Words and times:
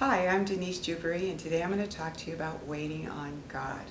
Hi, 0.00 0.28
I'm 0.28 0.46
Denise 0.46 0.78
Jubery, 0.78 1.28
and 1.28 1.38
today 1.38 1.62
I'm 1.62 1.70
going 1.70 1.86
to 1.86 1.96
talk 1.96 2.16
to 2.16 2.30
you 2.30 2.34
about 2.34 2.66
waiting 2.66 3.06
on 3.10 3.42
God. 3.50 3.82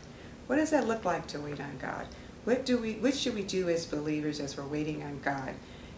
What 0.47 0.55
does 0.55 0.71
that 0.71 0.87
look 0.87 1.05
like 1.05 1.27
to 1.27 1.39
wait 1.39 1.61
on 1.61 1.77
God? 1.79 2.07
What 2.45 2.65
do 2.65 2.79
we 2.79 2.93
what 2.93 3.15
should 3.15 3.35
we 3.35 3.43
do 3.43 3.69
as 3.69 3.85
believers 3.85 4.39
as 4.39 4.57
we're 4.57 4.65
waiting 4.65 5.03
on 5.03 5.19
God? 5.19 5.53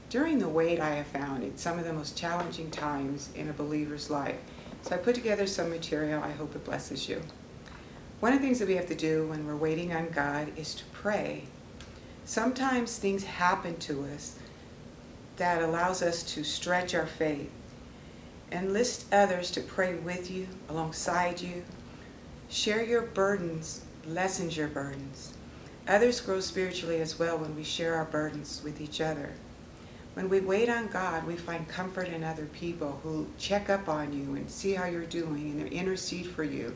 During 0.10 0.40
the 0.40 0.50
wait 0.50 0.82
I 0.82 0.96
have 0.96 1.08
found 1.08 1.44
it's 1.44 1.62
some 1.62 1.80
of 1.80 1.86
the 1.86 1.94
most 1.94 2.18
challenging 2.18 2.70
times 2.72 3.30
in 3.36 3.48
a 3.48 3.54
believer's 3.54 4.10
life. 4.10 4.36
So 4.82 4.96
I 4.96 4.98
put 4.98 5.16
together 5.16 5.48
some 5.48 5.70
material. 5.70 6.22
I 6.22 6.32
hope 6.32 6.58
it 6.58 6.66
blesses 6.66 7.08
you. 7.08 7.22
One 8.20 8.34
of 8.34 8.40
the 8.40 8.46
things 8.46 8.60
that 8.60 8.68
we 8.68 8.76
have 8.76 8.88
to 8.88 8.96
do 8.96 9.28
when 9.28 9.48
we're 9.48 9.56
waiting 9.56 9.94
on 9.94 10.10
God 10.10 10.52
is 10.58 10.76
to 10.76 10.84
pray. 10.92 11.46
Sometimes 12.26 12.98
things 12.98 13.24
happen 13.24 13.78
to 13.78 14.04
us 14.14 14.38
that 15.38 15.62
allows 15.62 16.02
us 16.02 16.22
to 16.34 16.44
stretch 16.44 16.94
our 16.94 17.08
faith 17.08 17.50
enlist 18.52 19.06
others 19.14 19.52
to 19.52 19.62
pray 19.62 19.96
with 19.96 20.30
you, 20.30 20.48
alongside 20.70 21.42
you. 21.42 21.64
Share 22.50 22.84
your 22.84 23.04
burdens, 23.04 23.82
lessens 24.06 24.58
your 24.58 24.68
burdens. 24.68 25.34
Others 25.88 26.22
grow 26.22 26.40
spiritually 26.40 27.02
as 27.02 27.18
well 27.18 27.38
when 27.38 27.56
we 27.56 27.64
share 27.64 27.96
our 27.96 28.06
burdens 28.06 28.62
with 28.64 28.82
each 28.82 29.02
other. 29.02 29.32
When 30.14 30.30
we 30.30 30.42
wait 30.42 30.70
on 30.70 30.88
God, 30.88 31.26
we 31.26 31.38
find 31.38 31.68
comfort 31.68 32.10
in 32.10 32.24
other 32.24 32.46
people 32.46 33.00
who 33.04 33.28
check 33.38 33.70
up 33.70 33.88
on 33.88 34.12
you 34.12 34.36
and 34.36 34.50
see 34.50 34.74
how 34.74 34.86
you're 34.86 35.06
doing 35.06 35.62
and 35.62 35.72
intercede 35.72 36.28
for 36.28 36.44
you. 36.44 36.76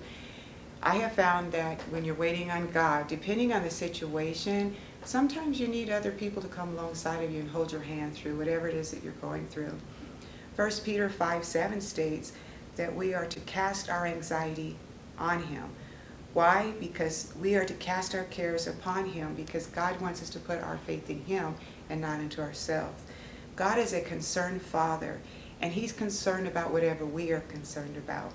I 0.82 0.96
have 0.96 1.14
found 1.14 1.52
that 1.52 1.82
when 1.90 2.06
you're 2.06 2.16
waiting 2.16 2.50
on 2.50 2.72
God, 2.72 3.08
depending 3.08 3.52
on 3.52 3.64
the 3.64 3.70
situation, 3.70 4.76
sometimes 5.04 5.60
you 5.60 5.68
need 5.68 5.90
other 5.90 6.12
people 6.12 6.42
to 6.42 6.48
come 6.48 6.70
alongside 6.70 7.24
of 7.24 7.32
you 7.32 7.40
and 7.40 7.50
hold 7.50 7.72
your 7.72 7.82
hand 7.82 8.14
through 8.14 8.38
whatever 8.38 8.70
it 8.70 8.76
is 8.76 8.92
that 8.92 9.04
you're 9.04 9.14
going 9.14 9.48
through. 9.48 9.74
1 10.56 10.72
Peter 10.86 11.10
5 11.10 11.44
7 11.44 11.82
states 11.82 12.32
that 12.78 12.96
we 12.96 13.14
are 13.14 13.26
to 13.26 13.40
cast 13.42 13.90
our 13.90 14.06
anxiety 14.06 14.78
on 15.18 15.44
Him. 15.44 15.66
Why? 16.34 16.74
Because 16.80 17.34
we 17.40 17.56
are 17.56 17.66
to 17.66 17.74
cast 17.74 18.16
our 18.16 18.24
cares 18.26 18.68
upon 18.68 19.06
Him 19.06 19.36
because 19.36 19.68
God 19.68 20.00
wants 20.00 20.22
us 20.22 20.30
to 20.32 20.40
put 20.40 20.62
our 20.62 20.78
faith 20.78 21.10
in 21.10 21.24
Him 21.26 21.56
and 21.90 22.00
not 22.00 22.20
into 22.20 22.42
ourselves. 22.42 23.04
God 23.56 23.78
is 23.78 23.94
a 23.94 24.02
concerned 24.02 24.62
Father, 24.62 25.20
and 25.62 25.74
He's 25.74 25.92
concerned 25.92 26.48
about 26.48 26.72
whatever 26.72 27.06
we 27.06 27.32
are 27.32 27.42
concerned 27.42 27.98
about. 27.98 28.32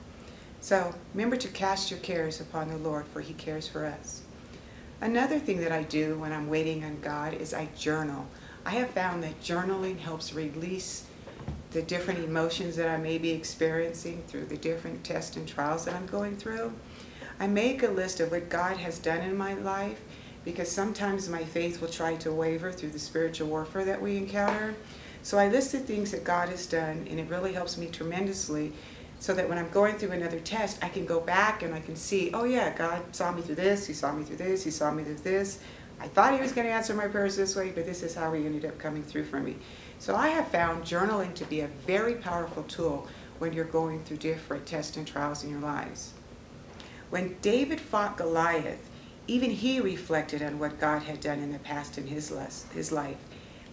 So 0.61 0.95
remember 1.15 1.37
to 1.37 1.49
cast 1.49 1.91
your 1.91 2.01
cares 2.01 2.41
upon 2.41 2.69
the 2.69 2.77
Lord, 2.77 3.07
for 3.07 3.23
He 3.23 3.33
cares 3.33 3.67
for 3.67 3.87
us. 3.87 4.23
Another 5.01 5.39
thing 5.39 5.61
that 5.61 5.73
I 5.73 5.85
do 5.85 6.19
when 6.19 6.33
I'm 6.33 6.51
waiting 6.51 6.85
on 6.85 7.01
God 7.01 7.33
is 7.33 7.55
I 7.55 7.71
journal. 7.79 8.27
I 8.67 8.71
have 8.71 8.91
found 8.91 9.23
that 9.23 9.41
journaling 9.43 9.99
helps 9.99 10.35
release 10.35 11.05
the 11.71 11.83
different 11.83 12.25
emotions 12.25 12.77
that 12.77 12.89
I 12.89 12.97
may 12.97 13.19
be 13.19 13.31
experiencing 13.31 14.25
through 14.27 14.47
the 14.47 14.57
different 14.57 15.05
tests 15.05 15.37
and 15.37 15.47
trials 15.47 15.85
that 15.85 15.95
I'm 15.95 16.07
going 16.07 16.37
through. 16.37 16.73
I 17.39 17.47
make 17.47 17.83
a 17.83 17.89
list 17.89 18.21
of 18.21 18.31
what 18.31 18.49
God 18.49 18.77
has 18.79 18.99
done 18.99 19.21
in 19.21 19.37
my 19.37 19.55
life 19.55 20.01
because 20.45 20.71
sometimes 20.71 21.29
my 21.29 21.45
faith 21.45 21.81
will 21.81 21.89
try 21.89 22.17
to 22.17 22.33
waver 22.33 22.73
through 22.73 22.91
the 22.91 22.99
spiritual 22.99 23.49
warfare 23.49 23.85
that 23.85 24.01
we 24.01 24.17
encounter. 24.17 24.75
So 25.23 25.39
I 25.39 25.49
list 25.49 25.73
the 25.73 25.79
things 25.79 26.11
that 26.13 26.25
God 26.25 26.49
has 26.49 26.67
done, 26.67 27.07
and 27.11 27.21
it 27.21 27.29
really 27.29 27.53
helps 27.53 27.77
me 27.77 27.87
tremendously 27.87 28.73
so 29.19 29.35
that 29.35 29.49
when 29.49 29.59
I'm 29.59 29.69
going 29.69 29.97
through 29.97 30.13
another 30.13 30.41
test, 30.41 30.83
I 30.83 30.89
can 30.89 31.05
go 31.05 31.21
back 31.21 31.63
and 31.63 31.75
I 31.75 31.81
can 31.81 31.95
see, 31.95 32.31
oh 32.33 32.45
yeah, 32.45 32.75
God 32.75 33.15
saw 33.15 33.31
me 33.31 33.43
through 33.43 33.57
this, 33.57 33.87
He 33.87 33.93
saw 33.93 34.13
me 34.13 34.25
through 34.25 34.37
this, 34.37 34.65
He 34.65 34.71
saw 34.71 34.91
me 34.91 35.05
through 35.05 35.17
this. 35.17 35.61
I 36.01 36.09
thought 36.09 36.33
He 36.33 36.41
was 36.41 36.53
going 36.53 36.67
to 36.67 36.73
answer 36.73 36.95
my 36.95 37.07
prayers 37.07 37.37
this 37.37 37.55
way, 37.55 37.71
but 37.75 37.85
this 37.85 38.03
is 38.03 38.15
how 38.15 38.33
He 38.33 38.47
ended 38.47 38.65
up 38.65 38.79
coming 38.79 39.03
through 39.03 39.25
for 39.25 39.39
me. 39.39 39.57
So 40.01 40.17
I 40.17 40.29
have 40.29 40.49
found 40.49 40.85
journaling 40.85 41.35
to 41.35 41.45
be 41.45 41.61
a 41.61 41.69
very 41.87 42.15
powerful 42.15 42.63
tool 42.63 43.07
when 43.39 43.53
you're 43.53 43.67
going 43.67 44.03
through 44.03 44.17
different 44.17 44.65
tests 44.65 44.97
and 44.97 45.07
trials 45.07 45.45
in 45.45 45.51
your 45.51 45.61
lives. 45.61 46.15
When 47.11 47.37
David 47.43 47.83
fought 47.83 48.17
Goliath, 48.17 48.89
even 49.27 49.51
he 49.51 49.79
reflected 49.79 50.43
on 50.43 50.59
what 50.59 50.81
God 50.81 51.03
had 51.03 51.21
done 51.21 51.41
in 51.41 51.53
the 51.53 51.59
past 51.59 51.99
in 51.99 52.07
his, 52.07 52.33
his 52.73 52.91
life. 52.91 53.19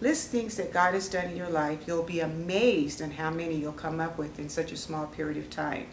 List 0.02 0.28
things 0.28 0.56
that 0.58 0.70
God 0.70 0.92
has 0.92 1.08
done 1.08 1.30
in 1.30 1.36
your 1.36 1.48
life. 1.48 1.84
You'll 1.86 2.02
be 2.02 2.20
amazed 2.20 3.00
on 3.00 3.12
how 3.12 3.30
many 3.30 3.56
you'll 3.56 3.72
come 3.72 3.98
up 3.98 4.18
with 4.18 4.38
in 4.38 4.50
such 4.50 4.70
a 4.70 4.76
small 4.76 5.06
period 5.06 5.38
of 5.38 5.48
time. 5.48 5.86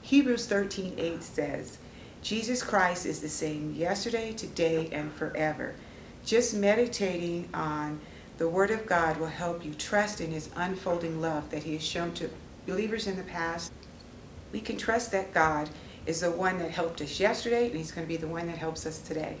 Hebrews 0.00 0.46
13 0.46 0.94
8 0.98 1.22
says, 1.22 1.78
Jesus 2.20 2.64
Christ 2.64 3.06
is 3.06 3.20
the 3.20 3.28
same 3.28 3.74
yesterday, 3.74 4.32
today, 4.32 4.88
and 4.90 5.12
forever. 5.12 5.76
Just 6.24 6.52
meditating 6.52 7.48
on 7.54 8.00
the 8.42 8.48
Word 8.48 8.72
of 8.72 8.86
God 8.86 9.18
will 9.18 9.28
help 9.28 9.64
you 9.64 9.72
trust 9.72 10.20
in 10.20 10.32
His 10.32 10.50
unfolding 10.56 11.20
love 11.20 11.48
that 11.50 11.62
He 11.62 11.74
has 11.74 11.84
shown 11.84 12.12
to 12.14 12.28
believers 12.66 13.06
in 13.06 13.14
the 13.14 13.22
past. 13.22 13.70
We 14.50 14.60
can 14.60 14.76
trust 14.76 15.12
that 15.12 15.32
God 15.32 15.70
is 16.06 16.22
the 16.22 16.32
one 16.32 16.58
that 16.58 16.72
helped 16.72 17.00
us 17.00 17.20
yesterday, 17.20 17.68
and 17.68 17.76
He's 17.76 17.92
going 17.92 18.04
to 18.04 18.08
be 18.08 18.16
the 18.16 18.26
one 18.26 18.48
that 18.48 18.58
helps 18.58 18.84
us 18.84 18.98
today. 18.98 19.36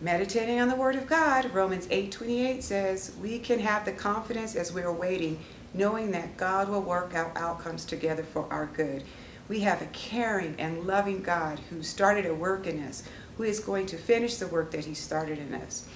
Meditating 0.00 0.60
on 0.60 0.68
the 0.68 0.76
Word 0.76 0.94
of 0.94 1.08
God, 1.08 1.52
Romans 1.52 1.88
8:28 1.88 2.62
says, 2.62 3.10
we 3.20 3.40
can 3.40 3.58
have 3.58 3.84
the 3.84 3.90
confidence 3.90 4.54
as 4.54 4.72
we 4.72 4.82
are 4.82 4.92
waiting, 4.92 5.40
knowing 5.74 6.12
that 6.12 6.36
God 6.36 6.68
will 6.68 6.80
work 6.80 7.12
out 7.12 7.36
outcomes 7.36 7.84
together 7.84 8.22
for 8.22 8.46
our 8.52 8.66
good. 8.66 9.02
We 9.48 9.58
have 9.62 9.82
a 9.82 9.86
caring 9.86 10.54
and 10.60 10.86
loving 10.86 11.22
God 11.22 11.58
who 11.70 11.82
started 11.82 12.24
a 12.24 12.32
work 12.32 12.68
in 12.68 12.80
us, 12.84 13.02
who 13.36 13.42
is 13.42 13.58
going 13.58 13.86
to 13.86 13.96
finish 13.96 14.36
the 14.36 14.46
work 14.46 14.70
that 14.70 14.84
He 14.84 14.94
started 14.94 15.40
in 15.40 15.54
us. 15.54 15.88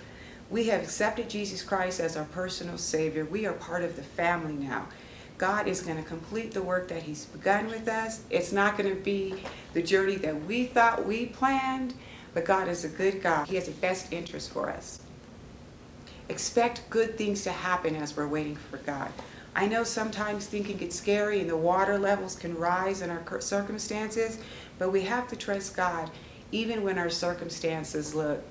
We 0.50 0.68
have 0.68 0.82
accepted 0.82 1.28
Jesus 1.28 1.62
Christ 1.62 2.00
as 2.00 2.16
our 2.16 2.24
personal 2.24 2.78
Savior. 2.78 3.24
We 3.24 3.44
are 3.44 3.52
part 3.52 3.84
of 3.84 3.96
the 3.96 4.02
family 4.02 4.54
now. 4.54 4.88
God 5.36 5.68
is 5.68 5.82
going 5.82 5.98
to 5.98 6.02
complete 6.02 6.52
the 6.52 6.62
work 6.62 6.88
that 6.88 7.02
He's 7.02 7.26
begun 7.26 7.66
with 7.66 7.86
us. 7.86 8.22
It's 8.30 8.50
not 8.50 8.78
going 8.78 8.88
to 8.90 9.00
be 9.00 9.34
the 9.74 9.82
journey 9.82 10.16
that 10.16 10.46
we 10.46 10.64
thought 10.64 11.06
we 11.06 11.26
planned, 11.26 11.94
but 12.34 12.44
God 12.44 12.66
is 12.66 12.84
a 12.84 12.88
good 12.88 13.22
God. 13.22 13.46
He 13.46 13.56
has 13.56 13.68
a 13.68 13.72
best 13.72 14.12
interest 14.12 14.50
for 14.50 14.70
us. 14.70 15.00
Expect 16.28 16.88
good 16.90 17.16
things 17.16 17.42
to 17.44 17.52
happen 17.52 17.94
as 17.94 18.16
we're 18.16 18.26
waiting 18.26 18.56
for 18.56 18.78
God. 18.78 19.12
I 19.54 19.66
know 19.66 19.84
sometimes 19.84 20.46
thinking 20.46 20.76
gets 20.76 20.96
scary 20.96 21.40
and 21.40 21.48
the 21.48 21.56
water 21.56 21.98
levels 21.98 22.34
can 22.36 22.56
rise 22.56 23.02
in 23.02 23.10
our 23.10 23.40
circumstances, 23.40 24.38
but 24.78 24.92
we 24.92 25.02
have 25.02 25.28
to 25.28 25.36
trust 25.36 25.76
God 25.76 26.10
even 26.52 26.82
when 26.82 26.98
our 26.98 27.10
circumstances 27.10 28.14
look 28.14 28.42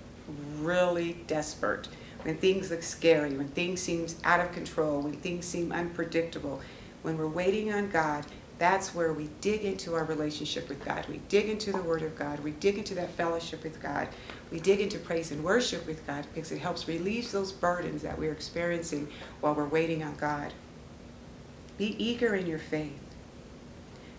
really 0.59 1.13
desperate, 1.27 1.88
when 2.23 2.38
things 2.38 2.71
look 2.71 2.83
scary, 2.83 3.38
when 3.38 3.47
things 3.49 3.81
seem 3.81 4.07
out 4.23 4.39
of 4.39 4.51
control, 4.51 5.01
when 5.01 5.13
things 5.13 5.45
seem 5.45 5.71
unpredictable, 5.71 6.61
when 7.03 7.17
we're 7.17 7.27
waiting 7.27 7.71
on 7.71 7.89
God, 7.89 8.25
that's 8.59 8.95
where 8.95 9.13
we 9.13 9.29
dig 9.39 9.63
into 9.63 9.93
our 9.93 10.03
relationship 10.03 10.67
with 10.67 10.83
God. 10.83 11.05
We 11.07 11.21
dig 11.29 11.47
into 11.47 11.71
the 11.71 11.81
Word 11.81 12.01
of 12.01 12.17
God. 12.17 12.39
We 12.39 12.51
dig 12.51 12.77
into 12.77 12.95
that 12.95 13.11
fellowship 13.11 13.63
with 13.63 13.81
God. 13.81 14.07
We 14.51 14.59
dig 14.59 14.81
into 14.81 14.97
praise 14.97 15.31
and 15.31 15.43
worship 15.43 15.85
with 15.85 16.05
God 16.07 16.25
because 16.33 16.51
it 16.51 16.59
helps 16.59 16.88
relieve 16.88 17.31
those 17.31 17.51
burdens 17.51 18.01
that 18.01 18.17
we're 18.17 18.31
experiencing 18.31 19.09
while 19.41 19.53
we're 19.53 19.65
waiting 19.67 20.03
on 20.03 20.15
God. 20.15 20.53
Be 21.77 21.95
eager 22.03 22.33
in 22.33 22.47
your 22.47 22.57
faith. 22.57 22.97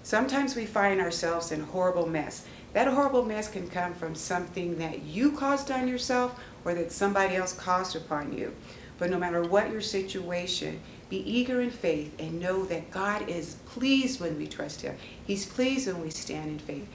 Sometimes 0.04 0.54
we 0.54 0.64
find 0.64 1.00
ourselves 1.00 1.50
in 1.50 1.60
horrible 1.60 2.06
mess. 2.06 2.46
That 2.72 2.88
horrible 2.88 3.24
mess 3.24 3.48
can 3.48 3.68
come 3.68 3.94
from 3.94 4.14
something 4.14 4.78
that 4.78 5.02
you 5.02 5.32
caused 5.32 5.70
on 5.70 5.88
yourself 5.88 6.38
or 6.64 6.74
that 6.74 6.92
somebody 6.92 7.36
else 7.36 7.52
caused 7.52 7.96
upon 7.96 8.36
you. 8.36 8.54
But 8.98 9.10
no 9.10 9.18
matter 9.18 9.42
what 9.42 9.70
your 9.70 9.80
situation, 9.80 10.80
be 11.08 11.18
eager 11.18 11.60
in 11.60 11.70
faith 11.70 12.14
and 12.18 12.40
know 12.40 12.64
that 12.66 12.90
God 12.90 13.28
is 13.28 13.54
pleased 13.66 14.20
when 14.20 14.36
we 14.36 14.46
trust 14.46 14.82
Him. 14.82 14.96
He's 15.24 15.46
pleased 15.46 15.86
when 15.86 16.02
we 16.02 16.10
stand 16.10 16.50
in 16.50 16.58
faith. 16.58 16.88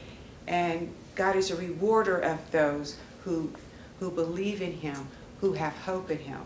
And 0.48 0.94
God 1.16 1.36
is 1.36 1.50
a 1.50 1.56
rewarder 1.56 2.20
of 2.20 2.52
those 2.52 2.98
who, 3.24 3.52
who 4.00 4.12
believe 4.12 4.62
in 4.62 4.74
Him, 4.74 5.08
who 5.42 5.54
have 5.54 5.74
hope 5.74 6.12
in 6.12 6.20
Him. 6.20 6.42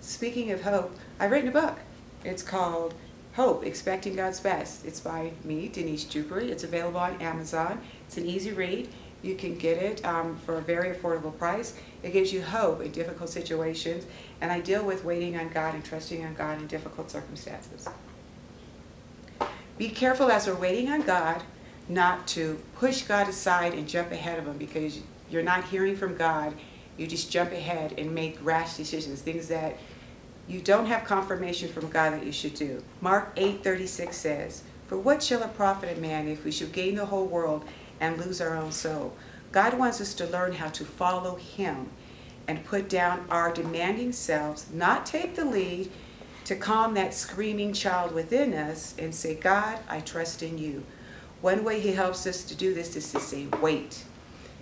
Speaking 0.00 0.50
of 0.52 0.62
hope, 0.62 0.96
I've 1.18 1.30
written 1.30 1.48
a 1.48 1.52
book. 1.52 1.78
It's 2.24 2.42
called 2.42 2.94
Hope, 3.38 3.64
Expecting 3.64 4.16
God's 4.16 4.40
Best. 4.40 4.84
It's 4.84 4.98
by 4.98 5.30
me, 5.44 5.68
Denise 5.68 6.02
Jubery. 6.02 6.50
It's 6.50 6.64
available 6.64 6.98
on 6.98 7.22
Amazon. 7.22 7.80
It's 8.08 8.16
an 8.16 8.26
easy 8.26 8.50
read. 8.50 8.88
You 9.22 9.36
can 9.36 9.56
get 9.56 9.80
it 9.80 10.04
um, 10.04 10.36
for 10.44 10.56
a 10.56 10.60
very 10.60 10.92
affordable 10.92 11.38
price. 11.38 11.76
It 12.02 12.12
gives 12.12 12.32
you 12.32 12.42
hope 12.42 12.80
in 12.80 12.90
difficult 12.90 13.30
situations, 13.30 14.06
and 14.40 14.50
I 14.50 14.58
deal 14.58 14.84
with 14.84 15.04
waiting 15.04 15.36
on 15.36 15.50
God 15.50 15.76
and 15.76 15.84
trusting 15.84 16.26
on 16.26 16.34
God 16.34 16.60
in 16.60 16.66
difficult 16.66 17.12
circumstances. 17.12 17.88
Be 19.78 19.88
careful 19.88 20.32
as 20.32 20.48
we're 20.48 20.56
waiting 20.56 20.90
on 20.90 21.02
God 21.02 21.40
not 21.88 22.26
to 22.28 22.60
push 22.74 23.02
God 23.02 23.28
aside 23.28 23.72
and 23.72 23.88
jump 23.88 24.10
ahead 24.10 24.40
of 24.40 24.48
Him 24.48 24.58
because 24.58 24.98
you're 25.30 25.44
not 25.44 25.62
hearing 25.62 25.94
from 25.94 26.16
God. 26.16 26.54
You 26.96 27.06
just 27.06 27.30
jump 27.30 27.52
ahead 27.52 27.94
and 27.98 28.12
make 28.12 28.36
rash 28.44 28.76
decisions, 28.76 29.22
things 29.22 29.46
that 29.46 29.76
you 30.48 30.60
don't 30.60 30.86
have 30.86 31.04
confirmation 31.04 31.68
from 31.68 31.90
God 31.90 32.14
that 32.14 32.24
you 32.24 32.32
should 32.32 32.54
do. 32.54 32.82
Mark 33.00 33.34
8:36 33.36 34.16
says, 34.16 34.62
"For 34.86 34.96
what 34.96 35.22
shall 35.22 35.42
it 35.42 35.56
profit 35.56 35.96
a 35.96 36.00
man 36.00 36.26
if 36.28 36.44
we 36.44 36.50
should 36.50 36.72
gain 36.72 36.94
the 36.94 37.06
whole 37.06 37.26
world 37.26 37.64
and 38.00 38.18
lose 38.18 38.40
our 38.40 38.56
own 38.56 38.72
soul?" 38.72 39.12
God 39.52 39.74
wants 39.74 40.00
us 40.00 40.14
to 40.14 40.26
learn 40.26 40.54
how 40.54 40.68
to 40.68 40.84
follow 40.84 41.36
him 41.36 41.90
and 42.46 42.64
put 42.64 42.88
down 42.88 43.26
our 43.30 43.52
demanding 43.52 44.12
selves, 44.12 44.66
not 44.72 45.04
take 45.04 45.36
the 45.36 45.44
lead, 45.44 45.90
to 46.46 46.56
calm 46.56 46.94
that 46.94 47.12
screaming 47.12 47.74
child 47.74 48.12
within 48.12 48.54
us 48.54 48.94
and 48.98 49.14
say, 49.14 49.34
God, 49.34 49.80
I 49.86 50.00
trust 50.00 50.42
in 50.42 50.56
you. 50.56 50.82
One 51.42 51.62
way 51.62 51.78
He 51.78 51.92
helps 51.92 52.26
us 52.26 52.42
to 52.44 52.54
do 52.54 52.72
this 52.72 52.96
is 52.96 53.12
to 53.12 53.20
say, 53.20 53.48
wait. 53.60 54.04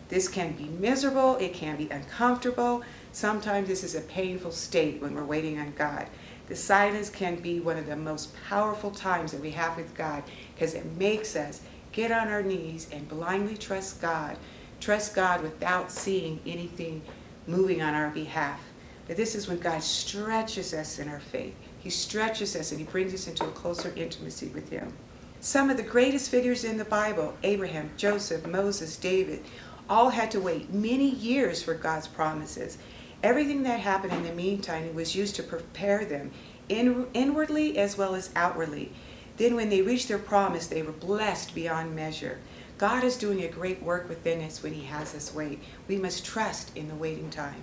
This 0.09 0.27
can 0.27 0.53
be 0.53 0.65
miserable, 0.65 1.37
it 1.37 1.55
can 1.55 1.77
be 1.77 1.89
uncomfortable. 1.89 2.83
Sometimes 3.13 3.69
this 3.69 3.85
is 3.85 3.95
a 3.95 4.01
painful 4.01 4.53
state 4.53 5.01
when 5.01 5.15
we're 5.15 5.25
waiting 5.25 5.59
on 5.59 5.73
God. 5.77 6.07
The 6.49 6.57
silence 6.57 7.11
can 7.11 7.37
be 7.37 7.61
one 7.61 7.77
of 7.77 7.87
the 7.87 7.97
most 7.97 8.35
powerful 8.49 8.91
times 8.91 9.33
that 9.33 9.41
we 9.41 9.51
have 9.53 9.77
with 9.77 9.95
God 9.95 10.23
because 10.55 10.75
it 10.75 10.85
makes 10.97 11.35
us 11.35 11.63
get 11.93 12.13
on 12.13 12.29
our 12.29 12.43
knees 12.43 12.89
and 12.93 13.09
blindly 13.09 13.57
trust 13.57 14.01
God. 14.01 14.37
Trust 14.81 15.15
God 15.15 15.43
without 15.43 15.91
seeing 15.91 16.41
anything 16.47 17.03
moving 17.47 17.83
on 17.83 17.95
our 17.95 18.11
behalf. 18.11 18.61
But 19.07 19.17
this 19.17 19.35
is 19.35 19.49
when 19.49 19.59
God 19.59 19.83
stretches 19.83 20.75
us 20.75 20.99
in 20.99 21.09
our 21.09 21.21
faith. 21.21 21.55
He 21.79 21.91
stretches 21.91 22.57
us 22.57 22.71
and 22.73 22.81
He 22.81 22.87
brings 22.87 23.15
us 23.15 23.29
into 23.29 23.45
a 23.45 23.53
closer 23.53 23.93
intimacy 23.97 24.49
with 24.49 24.71
Him. 24.71 24.93
Some 25.41 25.71
of 25.71 25.77
the 25.77 25.83
greatest 25.83 26.31
figures 26.31 26.65
in 26.65 26.77
the 26.77 26.85
Bible 26.85 27.35
Abraham, 27.43 27.91
Joseph, 27.97 28.47
Moses, 28.47 28.97
David 28.97 29.45
all 29.89 30.11
had 30.11 30.31
to 30.33 30.41
wait 30.41 30.73
many 30.73 31.09
years 31.09 31.63
for 31.63 31.75
God's 31.75 32.09
promises. 32.09 32.79
Everything 33.27 33.65
that 33.65 33.81
happened 33.81 34.13
in 34.13 34.23
the 34.23 34.33
meantime 34.33 34.95
was 34.95 35.17
used 35.17 35.35
to 35.35 35.43
prepare 35.43 36.05
them 36.05 36.31
in, 36.69 37.09
inwardly 37.13 37.77
as 37.77 37.99
well 37.99 38.15
as 38.15 38.31
outwardly. 38.37 38.93
Then, 39.37 39.57
when 39.57 39.69
they 39.69 39.83
reached 39.83 40.07
their 40.07 40.17
promise, 40.17 40.69
they 40.69 40.81
were 40.81 40.93
blessed 40.93 41.53
beyond 41.53 41.97
measure. 41.97 42.39
God 42.79 43.03
is 43.03 43.17
doing 43.17 43.43
a 43.43 43.49
great 43.49 43.83
work 43.83 44.09
within 44.09 44.41
us 44.43 44.63
when 44.63 44.75
He 44.75 44.85
has 44.85 45.13
us 45.13 45.35
wait. 45.35 45.59
We 45.89 45.97
must 45.97 46.25
trust 46.25 46.71
in 46.77 46.87
the 46.87 46.95
waiting 46.95 47.29
time. 47.29 47.63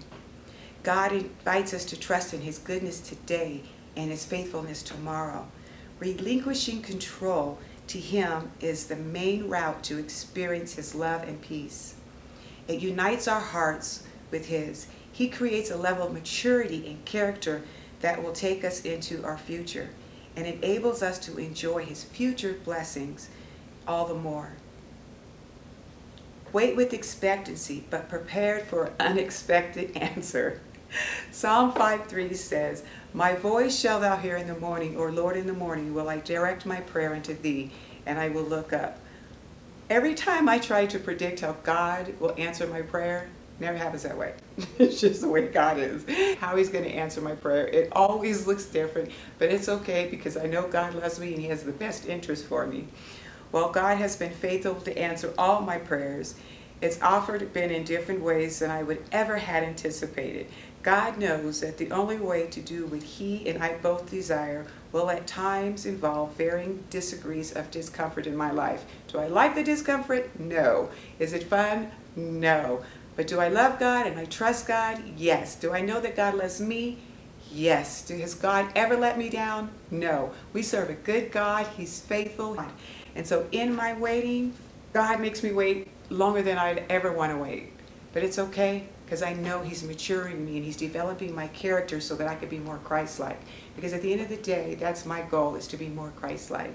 God 0.83 1.13
invites 1.13 1.73
us 1.73 1.85
to 1.85 1.97
trust 1.97 2.33
in 2.33 2.41
His 2.41 2.57
goodness 2.57 2.99
today 2.99 3.61
and 3.95 4.11
His 4.11 4.25
faithfulness 4.25 4.83
tomorrow. 4.83 5.47
Relinquishing 5.97 6.81
control 6.81 7.57
to 7.87 7.99
Him 7.99 8.51
is 8.59 8.87
the 8.87 8.97
main 8.97 9.47
route 9.47 9.81
to 9.83 9.97
experience 9.97 10.73
His 10.73 10.93
love 10.93 11.23
and 11.23 11.41
peace. 11.41 11.95
It 12.67 12.81
unites 12.81 13.29
our 13.29 13.39
hearts 13.39 14.03
with 14.29 14.47
His. 14.47 14.87
He 15.13 15.29
creates 15.29 15.69
a 15.69 15.77
level 15.77 16.07
of 16.07 16.13
maturity 16.13 16.87
and 16.87 17.05
character 17.05 17.61
that 18.01 18.21
will 18.21 18.33
take 18.33 18.65
us 18.65 18.81
into 18.81 19.23
our 19.23 19.37
future 19.37 19.89
and 20.35 20.47
enables 20.47 21.03
us 21.03 21.19
to 21.19 21.37
enjoy 21.37 21.85
His 21.85 22.03
future 22.03 22.57
blessings 22.65 23.29
all 23.87 24.07
the 24.07 24.15
more. 24.15 24.53
Wait 26.51 26.75
with 26.75 26.93
expectancy, 26.93 27.83
but 27.89 28.09
prepared 28.09 28.63
for 28.63 28.91
unexpected 28.99 29.95
answer. 29.97 30.59
Psalm 31.31 31.71
5:3 31.71 32.35
says, 32.35 32.83
My 33.13 33.35
voice 33.35 33.79
shall 33.79 33.99
thou 33.99 34.17
hear 34.17 34.35
in 34.37 34.47
the 34.47 34.59
morning, 34.59 34.97
or 34.97 35.11
Lord, 35.11 35.37
in 35.37 35.47
the 35.47 35.53
morning 35.53 35.93
will 35.93 36.09
I 36.09 36.17
direct 36.17 36.65
my 36.65 36.81
prayer 36.81 37.13
unto 37.13 37.35
thee, 37.35 37.71
and 38.05 38.19
I 38.19 38.29
will 38.29 38.43
look 38.43 38.73
up. 38.73 38.99
Every 39.89 40.15
time 40.15 40.49
I 40.49 40.57
try 40.57 40.87
to 40.87 40.99
predict 40.99 41.41
how 41.41 41.53
God 41.63 42.13
will 42.19 42.33
answer 42.37 42.65
my 42.65 42.81
prayer, 42.81 43.29
never 43.59 43.77
happens 43.77 44.03
that 44.03 44.17
way. 44.17 44.33
it's 44.77 45.01
just 45.01 45.21
the 45.21 45.29
way 45.29 45.47
God 45.47 45.77
is. 45.79 46.05
How 46.39 46.55
He's 46.55 46.69
going 46.69 46.83
to 46.83 46.91
answer 46.91 47.21
my 47.21 47.33
prayer. 47.33 47.67
It 47.67 47.89
always 47.93 48.45
looks 48.45 48.65
different, 48.65 49.11
but 49.39 49.49
it's 49.49 49.69
okay 49.69 50.07
because 50.09 50.37
I 50.37 50.45
know 50.45 50.67
God 50.67 50.95
loves 50.95 51.19
me 51.19 51.33
and 51.33 51.41
He 51.41 51.47
has 51.47 51.63
the 51.63 51.71
best 51.71 52.07
interest 52.07 52.45
for 52.45 52.67
me. 52.67 52.87
While 53.51 53.71
God 53.71 53.97
has 53.97 54.15
been 54.15 54.31
faithful 54.31 54.75
to 54.75 54.97
answer 54.97 55.33
all 55.37 55.61
my 55.61 55.77
prayers, 55.77 56.35
it's 56.81 57.01
offered 57.01 57.53
been 57.53 57.71
in 57.71 57.83
different 57.83 58.21
ways 58.21 58.59
than 58.59 58.69
I 58.69 58.83
would 58.83 59.03
ever 59.11 59.37
had 59.37 59.63
anticipated. 59.63 60.47
God 60.81 61.17
knows 61.17 61.61
that 61.61 61.77
the 61.77 61.91
only 61.91 62.17
way 62.17 62.47
to 62.47 62.59
do 62.59 62.85
what 62.87 63.01
He 63.01 63.47
and 63.47 63.63
I 63.63 63.77
both 63.77 64.11
desire 64.11 64.65
will 64.91 65.09
at 65.09 65.25
times 65.25 65.85
involve 65.85 66.33
varying 66.33 66.83
degrees 66.89 67.53
of 67.53 67.71
discomfort 67.71 68.27
in 68.27 68.35
my 68.35 68.51
life. 68.51 68.83
Do 69.07 69.19
I 69.19 69.27
like 69.27 69.55
the 69.55 69.63
discomfort? 69.63 70.37
No. 70.37 70.89
Is 71.19 71.31
it 71.31 71.43
fun? 71.43 71.89
No. 72.17 72.83
But 73.15 73.27
do 73.27 73.39
I 73.39 73.47
love 73.47 73.79
God 73.79 74.07
and 74.07 74.19
I 74.19 74.25
trust 74.25 74.67
God? 74.67 75.01
Yes. 75.17 75.55
Do 75.55 75.73
I 75.73 75.81
know 75.81 75.99
that 76.01 76.15
God 76.15 76.35
loves 76.35 76.59
me? 76.59 76.97
Yes. 77.51 78.07
Has 78.09 78.33
God 78.33 78.71
ever 78.75 78.97
let 78.97 79.17
me 79.17 79.29
down? 79.29 79.69
No. 79.91 80.31
We 80.51 80.63
serve 80.63 80.89
a 80.89 80.93
good 80.93 81.31
God. 81.31 81.67
He's 81.77 81.99
faithful. 81.99 82.57
And 83.15 83.27
so 83.27 83.47
in 83.51 83.75
my 83.75 83.93
waiting, 83.93 84.53
God 84.93 85.19
makes 85.19 85.43
me 85.43 85.51
wait 85.51 85.87
longer 86.09 86.41
than 86.41 86.57
I'd 86.57 86.85
ever 86.89 87.11
want 87.11 87.31
to 87.31 87.37
wait. 87.37 87.71
But 88.13 88.23
it's 88.23 88.39
okay 88.39 88.85
because 89.05 89.21
I 89.21 89.33
know 89.33 89.61
He's 89.61 89.83
maturing 89.83 90.45
me 90.45 90.57
and 90.57 90.65
He's 90.65 90.77
developing 90.77 91.35
my 91.35 91.47
character 91.47 91.99
so 91.99 92.15
that 92.15 92.27
I 92.27 92.35
could 92.35 92.49
be 92.49 92.59
more 92.59 92.77
Christ 92.77 93.19
like. 93.19 93.39
Because 93.75 93.93
at 93.93 94.01
the 94.01 94.11
end 94.11 94.21
of 94.21 94.29
the 94.29 94.37
day, 94.37 94.75
that's 94.75 95.05
my 95.05 95.21
goal 95.21 95.55
is 95.55 95.67
to 95.67 95.77
be 95.77 95.87
more 95.87 96.11
Christ 96.19 96.49
like. 96.51 96.73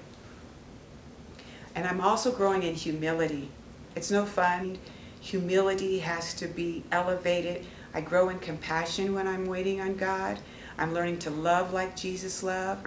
And 1.75 1.87
I'm 1.87 2.01
also 2.01 2.33
growing 2.33 2.63
in 2.63 2.75
humility. 2.75 3.51
It's 3.95 4.11
no 4.11 4.25
fun. 4.27 4.79
Humility 5.21 5.99
has 5.99 6.35
to 6.35 6.47
be 6.47 6.85
elevated. 6.93 7.67
I 7.95 8.01
grow 8.01 8.29
in 8.29 8.39
compassion 8.39 9.15
when 9.15 9.27
I'm 9.27 9.47
waiting 9.47 9.81
on 9.81 9.97
God. 9.97 10.39
I'm 10.79 10.95
learning 10.95 11.19
to 11.21 11.31
love 11.31 11.73
like 11.73 11.97
Jesus 11.97 12.43
loved. 12.43 12.87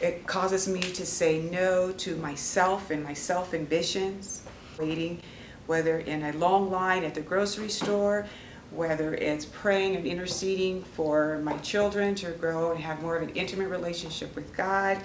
It 0.00 0.26
causes 0.26 0.66
me 0.66 0.80
to 0.80 1.04
say 1.04 1.40
no 1.40 1.92
to 1.92 2.16
myself 2.16 2.90
and 2.90 3.04
my 3.04 3.14
self 3.14 3.54
ambitions. 3.54 4.42
Waiting, 4.78 5.20
whether 5.66 5.98
in 5.98 6.22
a 6.22 6.32
long 6.32 6.70
line 6.70 7.04
at 7.04 7.14
the 7.14 7.20
grocery 7.20 7.68
store, 7.68 8.26
whether 8.70 9.14
it's 9.14 9.44
praying 9.44 9.96
and 9.96 10.06
interceding 10.06 10.82
for 10.82 11.38
my 11.42 11.56
children 11.58 12.14
to 12.14 12.30
grow 12.32 12.72
and 12.72 12.80
have 12.80 13.02
more 13.02 13.16
of 13.16 13.22
an 13.22 13.30
intimate 13.30 13.68
relationship 13.68 14.34
with 14.34 14.56
God. 14.56 14.98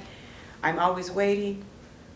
I'm 0.63 0.79
always 0.79 1.11
waiting. 1.11 1.63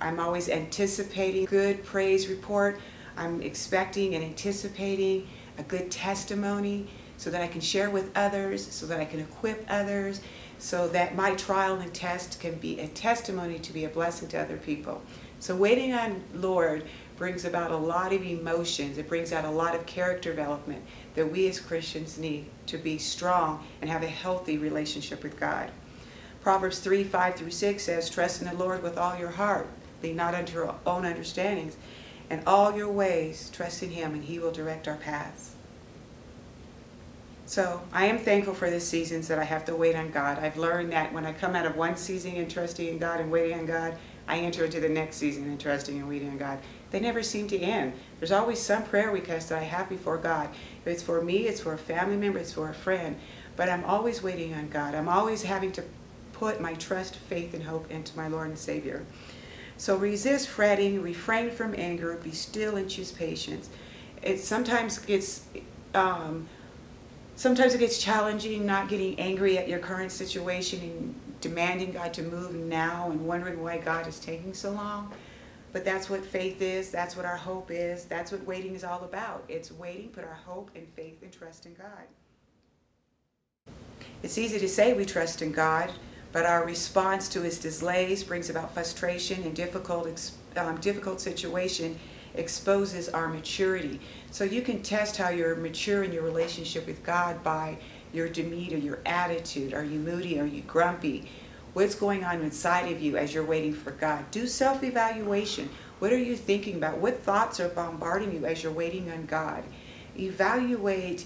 I'm 0.01 0.19
always 0.19 0.47
anticipating 0.49 1.45
good 1.45 1.83
praise 1.83 2.27
report. 2.27 2.79
I'm 3.19 3.41
expecting 3.41 4.15
and 4.15 4.23
anticipating 4.23 5.27
a 5.57 5.63
good 5.63 5.91
testimony 5.91 6.87
so 7.17 7.29
that 7.29 7.41
I 7.41 7.47
can 7.47 7.59
share 7.59 7.89
with 7.89 8.11
others, 8.15 8.65
so 8.71 8.85
that 8.85 8.99
I 8.99 9.05
can 9.05 9.19
equip 9.19 9.65
others, 9.69 10.21
so 10.57 10.87
that 10.89 11.15
my 11.15 11.35
trial 11.35 11.75
and 11.75 11.93
test 11.93 12.39
can 12.39 12.55
be 12.55 12.79
a 12.79 12.87
testimony 12.87 13.59
to 13.59 13.73
be 13.73 13.83
a 13.83 13.89
blessing 13.89 14.29
to 14.29 14.39
other 14.39 14.55
people. 14.55 15.01
So 15.39 15.53
waiting 15.55 15.93
on 15.93 16.23
Lord 16.33 16.85
brings 17.17 17.43
about 17.43 17.71
a 17.71 17.77
lot 17.77 18.13
of 18.13 18.23
emotions. 18.23 18.97
It 18.97 19.09
brings 19.09 19.33
out 19.33 19.43
a 19.43 19.51
lot 19.51 19.75
of 19.75 19.85
character 19.85 20.29
development 20.29 20.85
that 21.15 21.29
we 21.29 21.49
as 21.49 21.59
Christians 21.59 22.17
need 22.17 22.45
to 22.67 22.77
be 22.77 22.97
strong 22.97 23.65
and 23.81 23.89
have 23.89 24.03
a 24.03 24.07
healthy 24.07 24.57
relationship 24.57 25.23
with 25.23 25.37
God. 25.37 25.71
Proverbs 26.41 26.79
3 26.79 27.03
5 27.03 27.35
through 27.35 27.51
6 27.51 27.83
says, 27.83 28.09
Trust 28.09 28.41
in 28.41 28.47
the 28.47 28.55
Lord 28.55 28.81
with 28.81 28.97
all 28.97 29.17
your 29.17 29.31
heart, 29.31 29.67
lean 30.01 30.15
not 30.15 30.33
unto 30.33 30.53
your 30.53 30.75
own 30.85 31.05
understandings, 31.05 31.75
and 32.29 32.43
all 32.45 32.75
your 32.75 32.91
ways 32.91 33.49
trust 33.51 33.83
in 33.83 33.91
Him, 33.91 34.13
and 34.13 34.23
He 34.23 34.39
will 34.39 34.51
direct 34.51 34.87
our 34.87 34.97
paths. 34.97 35.55
So 37.45 37.81
I 37.91 38.05
am 38.05 38.19
thankful 38.19 38.53
for 38.53 38.69
the 38.69 38.79
seasons 38.79 39.27
that 39.27 39.39
I 39.39 39.43
have 39.43 39.65
to 39.65 39.75
wait 39.75 39.95
on 39.95 40.11
God. 40.11 40.37
I've 40.37 40.57
learned 40.57 40.91
that 40.91 41.11
when 41.11 41.25
I 41.25 41.33
come 41.33 41.55
out 41.55 41.65
of 41.65 41.75
one 41.75 41.95
season 41.95 42.35
and 42.35 42.49
trusting 42.49 42.87
in 42.87 42.99
God 42.99 43.19
and 43.19 43.31
waiting 43.31 43.57
on 43.57 43.65
God, 43.65 43.95
I 44.27 44.37
enter 44.37 44.65
into 44.65 44.79
the 44.79 44.87
next 44.87 45.17
season 45.17 45.45
and 45.45 45.59
trusting 45.59 45.97
and 45.97 46.07
waiting 46.07 46.29
on 46.29 46.37
God. 46.37 46.59
They 46.91 46.99
never 46.99 47.23
seem 47.23 47.47
to 47.47 47.57
end. 47.57 47.93
There's 48.19 48.31
always 48.31 48.59
some 48.59 48.83
prayer 48.83 49.09
request 49.09 49.49
that 49.49 49.57
I 49.57 49.63
have 49.63 49.89
before 49.89 50.17
God. 50.17 50.49
If 50.81 50.87
it's 50.87 51.01
for 51.01 51.23
me, 51.23 51.47
it's 51.47 51.61
for 51.61 51.73
a 51.73 51.77
family 51.79 52.17
member, 52.17 52.37
it's 52.37 52.53
for 52.53 52.69
a 52.69 52.73
friend. 52.75 53.15
But 53.55 53.69
I'm 53.69 53.83
always 53.83 54.21
waiting 54.21 54.53
on 54.53 54.69
God. 54.69 54.93
I'm 54.93 55.09
always 55.09 55.41
having 55.41 55.71
to 55.71 55.83
put 56.33 56.61
my 56.61 56.75
trust, 56.75 57.15
faith, 57.15 57.55
and 57.55 57.63
hope 57.63 57.89
into 57.89 58.15
my 58.15 58.27
Lord 58.27 58.49
and 58.49 58.59
Savior. 58.59 59.03
So 59.79 59.95
resist 59.95 60.49
fretting, 60.49 61.01
refrain 61.01 61.51
from 61.51 61.73
anger, 61.77 62.19
be 62.21 62.31
still 62.31 62.75
and 62.75 62.89
choose 62.89 63.13
patience. 63.13 63.69
It 64.21 64.41
sometimes 64.41 64.99
gets 64.99 65.45
um, 65.93 66.49
sometimes 67.37 67.75
it 67.75 67.77
gets 67.77 67.97
challenging 67.97 68.65
not 68.65 68.89
getting 68.89 69.17
angry 69.17 69.57
at 69.57 69.69
your 69.69 69.79
current 69.79 70.11
situation 70.11 70.81
and 70.81 71.15
demanding 71.39 71.93
God 71.93 72.13
to 72.15 72.23
move 72.23 72.53
now 72.53 73.09
and 73.09 73.25
wondering 73.25 73.63
why 73.63 73.77
God 73.77 74.05
is 74.05 74.19
taking 74.19 74.53
so 74.53 74.71
long. 74.71 75.13
But 75.71 75.85
that's 75.85 76.09
what 76.09 76.25
faith 76.25 76.61
is. 76.61 76.91
That's 76.91 77.15
what 77.15 77.25
our 77.25 77.37
hope 77.37 77.71
is. 77.71 78.03
That's 78.03 78.33
what 78.33 78.45
waiting 78.45 78.75
is 78.75 78.83
all 78.83 79.05
about. 79.05 79.45
It's 79.47 79.71
waiting, 79.71 80.09
put 80.09 80.25
our 80.25 80.39
hope 80.45 80.71
and 80.75 80.89
faith 80.89 81.23
and 81.23 81.31
trust 81.31 81.65
in 81.65 81.73
God. 81.75 82.05
It's 84.23 84.37
easy 84.37 84.59
to 84.59 84.67
say 84.67 84.91
we 84.91 85.05
trust 85.05 85.41
in 85.41 85.53
God, 85.53 85.89
but 86.31 86.45
our 86.45 86.65
response 86.65 87.27
to 87.29 87.41
his 87.41 87.59
delays 87.59 88.23
brings 88.23 88.49
about 88.49 88.73
frustration 88.73 89.43
and 89.43 89.55
difficult, 89.55 90.31
um, 90.55 90.79
difficult 90.79 91.19
situation 91.21 91.97
exposes 92.35 93.09
our 93.09 93.27
maturity. 93.27 93.99
So 94.31 94.43
you 94.43 94.61
can 94.61 94.83
test 94.83 95.17
how 95.17 95.29
you're 95.29 95.55
mature 95.55 96.03
in 96.03 96.13
your 96.13 96.23
relationship 96.23 96.85
with 96.85 97.03
God 97.03 97.43
by 97.43 97.77
your 98.13 98.29
demeanor, 98.29 98.77
your 98.77 98.99
attitude. 99.05 99.73
Are 99.73 99.83
you 99.83 99.99
moody? 99.99 100.39
Are 100.39 100.45
you 100.45 100.61
grumpy? 100.61 101.29
What's 101.73 101.95
going 101.95 102.23
on 102.23 102.41
inside 102.41 102.91
of 102.91 103.01
you 103.01 103.17
as 103.17 103.33
you're 103.33 103.45
waiting 103.45 103.73
for 103.73 103.91
God? 103.91 104.29
Do 104.31 104.47
self 104.47 104.83
evaluation. 104.83 105.69
What 105.99 106.13
are 106.13 106.17
you 106.17 106.35
thinking 106.35 106.75
about? 106.75 106.97
What 106.97 107.21
thoughts 107.21 107.59
are 107.59 107.69
bombarding 107.69 108.33
you 108.33 108.45
as 108.45 108.63
you're 108.63 108.71
waiting 108.71 109.11
on 109.11 109.25
God? 109.25 109.63
Evaluate 110.17 111.25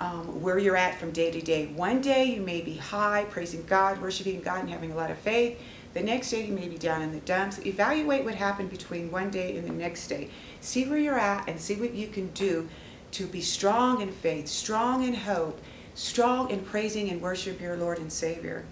um, 0.00 0.40
where 0.40 0.58
you're 0.58 0.76
at 0.76 0.98
from 0.98 1.10
day 1.10 1.30
to 1.30 1.40
day. 1.40 1.66
One 1.66 2.00
day 2.00 2.24
you 2.24 2.40
may 2.40 2.62
be 2.62 2.76
high, 2.76 3.26
praising 3.28 3.64
God, 3.66 4.00
worshiping 4.00 4.40
God, 4.40 4.60
and 4.60 4.70
having 4.70 4.92
a 4.92 4.96
lot 4.96 5.10
of 5.10 5.18
faith. 5.18 5.60
The 5.92 6.02
next 6.02 6.30
day 6.30 6.46
you 6.46 6.54
may 6.54 6.68
be 6.68 6.78
down 6.78 7.02
in 7.02 7.12
the 7.12 7.20
dumps. 7.20 7.64
Evaluate 7.66 8.24
what 8.24 8.34
happened 8.34 8.70
between 8.70 9.10
one 9.10 9.30
day 9.30 9.56
and 9.56 9.68
the 9.68 9.72
next 9.72 10.06
day. 10.06 10.30
See 10.60 10.86
where 10.86 10.98
you're 10.98 11.18
at 11.18 11.48
and 11.48 11.60
see 11.60 11.74
what 11.74 11.94
you 11.94 12.08
can 12.08 12.28
do 12.28 12.68
to 13.12 13.26
be 13.26 13.40
strong 13.40 14.00
in 14.00 14.10
faith, 14.10 14.48
strong 14.48 15.02
in 15.02 15.14
hope, 15.14 15.60
strong 15.94 16.50
in 16.50 16.60
praising 16.60 17.10
and 17.10 17.20
worship 17.20 17.60
your 17.60 17.76
Lord 17.76 17.98
and 17.98 18.12
Savior. 18.12 18.64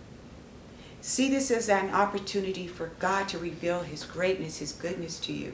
See 1.00 1.28
this 1.28 1.50
as 1.50 1.68
an 1.68 1.90
opportunity 1.90 2.66
for 2.66 2.92
God 2.98 3.28
to 3.28 3.38
reveal 3.38 3.80
His 3.80 4.04
greatness, 4.04 4.58
His 4.58 4.72
goodness 4.72 5.18
to 5.20 5.32
you. 5.32 5.52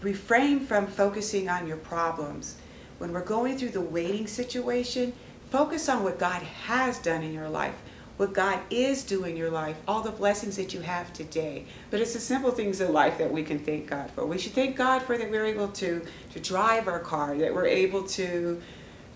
Refrain 0.00 0.60
from 0.60 0.86
focusing 0.86 1.48
on 1.48 1.66
your 1.66 1.76
problems. 1.76 2.56
When 2.98 3.12
we're 3.12 3.24
going 3.24 3.56
through 3.56 3.70
the 3.70 3.80
waiting 3.80 4.26
situation, 4.26 5.12
focus 5.50 5.88
on 5.88 6.02
what 6.02 6.18
God 6.18 6.42
has 6.42 6.98
done 6.98 7.22
in 7.22 7.32
your 7.32 7.48
life, 7.48 7.74
what 8.16 8.32
God 8.32 8.60
is 8.70 9.04
doing 9.04 9.32
in 9.32 9.36
your 9.36 9.50
life, 9.50 9.76
all 9.86 10.02
the 10.02 10.10
blessings 10.10 10.56
that 10.56 10.74
you 10.74 10.80
have 10.80 11.12
today. 11.12 11.64
But 11.90 12.00
it's 12.00 12.14
the 12.14 12.20
simple 12.20 12.50
things 12.50 12.80
in 12.80 12.92
life 12.92 13.16
that 13.18 13.30
we 13.30 13.44
can 13.44 13.60
thank 13.60 13.86
God 13.86 14.10
for. 14.10 14.26
We 14.26 14.38
should 14.38 14.52
thank 14.52 14.76
God 14.76 15.02
for 15.02 15.16
that 15.16 15.30
we're 15.30 15.46
able 15.46 15.68
to, 15.68 16.04
to 16.32 16.40
drive 16.40 16.88
our 16.88 16.98
car, 16.98 17.36
that 17.36 17.54
we're 17.54 17.66
able 17.66 18.02
to 18.04 18.60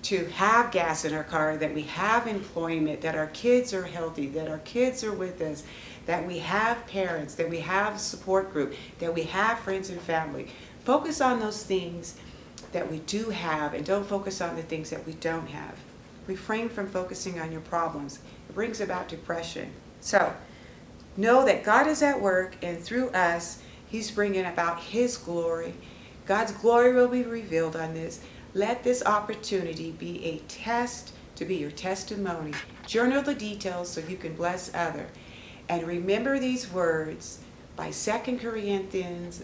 to 0.03 0.27
have 0.31 0.73
gas 0.73 1.05
in 1.05 1.15
our 1.15 1.23
car, 1.23 1.57
that 1.57 1.73
we 1.73 1.83
have 1.83 2.27
employment, 2.27 3.01
that 3.03 3.15
our 3.15 3.29
kids 3.29 3.73
are 3.73 3.85
healthy, 3.85 4.27
that 4.27 4.49
our 4.49 4.59
kids 4.59 5.05
are 5.05 5.13
with 5.13 5.41
us, 5.41 5.63
that 6.07 6.27
we 6.27 6.39
have 6.39 6.85
parents, 6.89 7.37
that 7.37 7.49
we 7.49 7.61
have 7.61 8.01
support 8.01 8.53
group, 8.53 8.75
that 8.99 9.15
we 9.15 9.23
have 9.23 9.61
friends 9.61 9.91
and 9.91 10.01
family. 10.01 10.49
Focus 10.85 11.21
on 11.21 11.39
those 11.39 11.63
things 11.63 12.17
that 12.73 12.91
we 12.91 12.99
do 13.01 13.31
have 13.31 13.75
and 13.75 13.85
don't 13.85 14.07
focus 14.07 14.41
on 14.41 14.57
the 14.57 14.63
things 14.63 14.91
that 14.91 15.07
we 15.07 15.13
don't 15.15 15.49
have. 15.49 15.79
Refrain 16.27 16.69
from 16.69 16.89
focusing 16.89 17.41
on 17.41 17.53
your 17.53 17.61
problems. 17.61 18.21
It 18.49 18.55
brings 18.55 18.81
about 18.81 19.09
depression. 19.09 19.73
So, 20.01 20.35
know 21.17 21.45
that 21.45 21.65
God 21.65 21.87
is 21.87 22.03
at 22.03 22.21
work 22.21 22.57
and 22.63 22.79
through 22.79 23.11
us, 23.11 23.63
He's 23.89 24.11
bringing 24.11 24.47
about 24.47 24.81
His 24.81 25.17
glory. 25.17 25.75
God's 26.27 26.53
glory 26.53 26.95
will 26.95 27.09
be 27.09 27.23
revealed 27.23 27.77
on 27.77 27.95
this. 27.95 28.21
Let 28.55 28.85
this 28.85 29.05
opportunity 29.05 29.91
be 29.91 30.25
a 30.25 30.39
test 30.49 31.13
to 31.37 31.45
be 31.45 31.57
your 31.57 31.71
testimony. 31.71 32.53
Journal 32.87 33.23
the 33.23 33.35
details 33.35 33.91
so 33.91 34.01
you 34.01 34.17
can 34.17 34.35
bless 34.35 34.75
other. 34.75 35.09
And 35.69 35.87
remember 35.87 36.39
these 36.39 36.71
words 36.71 37.41
by 37.77 37.91
2 37.91 38.39
Corinthians 38.39 39.43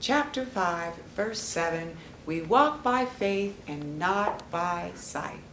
chapter 0.00 0.44
5 0.44 0.94
verse 1.16 1.40
7, 1.40 1.96
we 2.24 2.40
walk 2.42 2.82
by 2.82 3.04
faith 3.04 3.60
and 3.66 3.98
not 3.98 4.50
by 4.50 4.90
sight. 4.94 5.51